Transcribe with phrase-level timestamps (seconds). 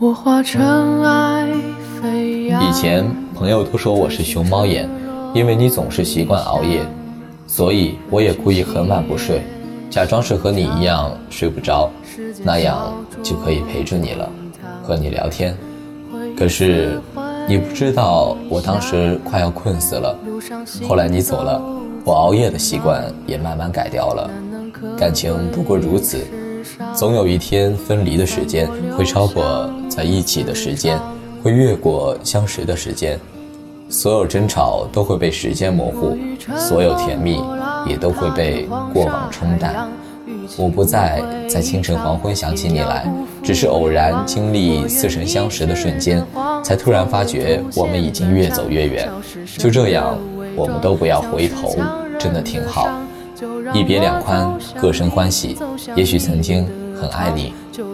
[0.00, 1.48] 我化尘埃
[2.00, 2.68] 飞扬。
[2.68, 4.88] 以前朋友都说我是熊猫眼，
[5.32, 6.80] 因为你总是习惯熬夜，
[7.46, 9.42] 所以我也故意很晚不睡，
[9.88, 11.88] 假装是和你一样睡不着，
[12.42, 12.92] 那样
[13.22, 14.28] 就可以陪着你了，
[14.82, 15.56] 和你聊天。
[16.36, 17.00] 可是
[17.48, 20.18] 你不知道，我当时快要困死了。
[20.88, 21.62] 后来你走了，
[22.04, 24.28] 我熬夜的习惯也慢慢改掉了。
[24.98, 26.26] 感情不过如此。
[26.94, 30.98] 总有一天，分离的时间会超过在一起的时间，
[31.42, 33.18] 会越过相识的时间。
[33.90, 36.16] 所有争吵都会被时间模糊，
[36.56, 37.40] 所有甜蜜
[37.86, 39.88] 也都会被过往冲淡。
[40.56, 43.06] 我不再在清晨黄昏想起你来，
[43.42, 46.24] 只是偶然经历似曾相识的瞬间，
[46.62, 49.08] 才突然发觉我们已经越走越远。
[49.58, 50.18] 就这样，
[50.56, 51.76] 我们都不要回头，
[52.18, 52.88] 真的挺好。
[53.74, 55.56] 一别两宽，各生欢喜。
[55.94, 56.66] 也许曾经
[57.00, 57.52] 很爱你，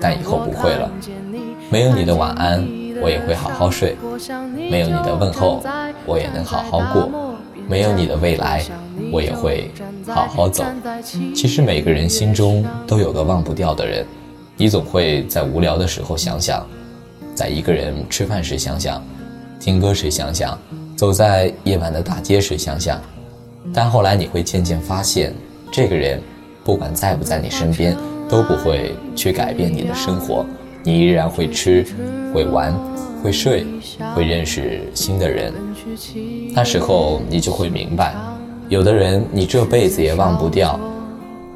[0.00, 0.90] 但以后不会了。
[1.70, 2.66] 没有你的晚安，
[3.00, 3.94] 我也会好好睡；
[4.54, 5.62] 没有你的问候，
[6.04, 7.08] 我也能好好过；
[7.66, 8.62] 没有你的未来，
[9.10, 9.70] 我也会
[10.06, 10.64] 好好走。
[11.34, 14.04] 其实每个人心中都有个忘不掉的人，
[14.56, 16.66] 你总会在无聊的时候想想，
[17.34, 19.02] 在一个人吃饭时想想，
[19.58, 20.58] 听歌时想想，
[20.94, 23.00] 走在夜晚的大街时想想。
[23.74, 25.34] 但后来你会渐渐发现，
[25.70, 26.20] 这个人，
[26.64, 27.96] 不管在不在你身边，
[28.28, 30.44] 都不会去改变你的生活。
[30.82, 31.86] 你依然会吃，
[32.34, 32.74] 会玩，
[33.22, 33.64] 会睡，
[34.14, 35.52] 会认识新的人。
[36.52, 38.14] 那时候你就会明白，
[38.68, 40.78] 有的人你这辈子也忘不掉，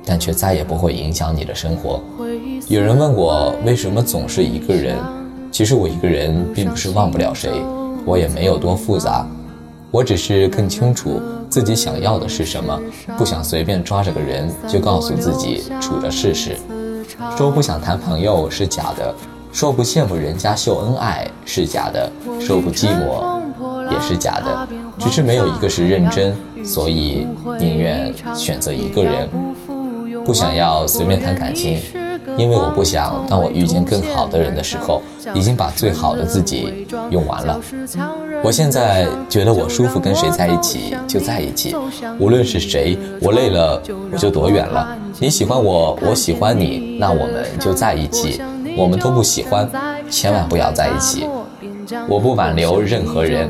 [0.05, 2.01] 但却再也不会影响你的生活。
[2.69, 4.97] 有人问我为什么总是一个人，
[5.51, 7.51] 其实我一个人并不是忘不了谁，
[8.05, 9.27] 我也没有多复杂，
[9.91, 11.21] 我只是更清楚。
[11.57, 12.79] 自己想要的是什么？
[13.17, 16.55] 不想随便抓着个人就告诉自己处着试试。
[17.34, 19.15] 说不想谈朋友是假的，
[19.50, 23.41] 说不羡慕人家秀恩爱是假的，说不寂寞
[23.91, 24.69] 也是假的。
[24.99, 27.27] 只是没有一个是认真，所以
[27.59, 29.27] 宁愿选择一个人。
[30.27, 31.81] 不想要随便谈感情，
[32.36, 35.02] 因为我不想当我遇见更好的人的时候，
[35.34, 37.60] 已经把最好的自己用完了。
[38.42, 41.74] 我现在觉得我舒服，跟谁在一起就在一起，
[42.19, 43.82] 无论是谁，我累了
[44.12, 44.97] 我就躲远了。
[45.19, 48.41] 你喜欢我，我喜欢你，那我们就在一起。
[48.76, 49.66] 我们都不喜欢，
[50.10, 51.24] 千万不要在一起。
[52.06, 53.48] 我不挽留任何人，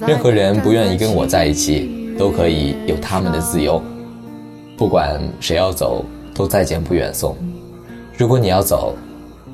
[0.00, 3.82] 任何人不愿意跟我在一起，都可以有他们的自由。
[4.78, 6.02] 不管谁要走，
[6.34, 7.36] 都再见不远送。
[8.16, 8.94] 如果你要走，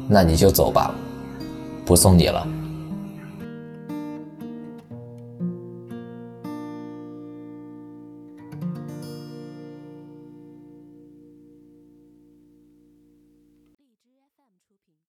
[0.08, 0.94] 那你就走吧，
[1.86, 2.46] 不送你了。